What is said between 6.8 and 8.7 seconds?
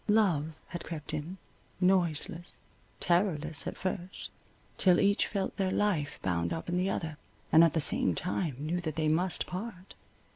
other, and at the same time